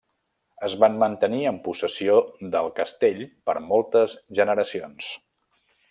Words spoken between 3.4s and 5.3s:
per moltes generacions.